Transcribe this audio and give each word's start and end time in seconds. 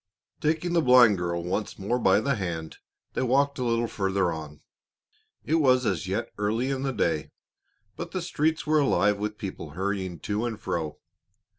Taking 0.39 0.73
the 0.73 0.81
blind 0.81 1.19
girl 1.19 1.43
once 1.43 1.77
more 1.77 1.99
by 1.99 2.21
the 2.21 2.33
hand, 2.33 2.79
they 3.13 3.21
walked 3.21 3.59
a 3.59 3.63
little 3.63 3.87
further 3.87 4.31
on. 4.31 4.61
It 5.45 5.61
was 5.61 5.85
as 5.85 6.07
yet 6.07 6.33
early 6.39 6.71
in 6.71 6.81
the 6.81 6.91
day, 6.91 7.29
but 7.95 8.09
the 8.09 8.23
streets 8.23 8.65
were 8.65 8.79
alive 8.79 9.19
with 9.19 9.37
people 9.37 9.73
hurrying 9.77 10.17
to 10.21 10.45
and 10.47 10.59
fro. 10.59 10.97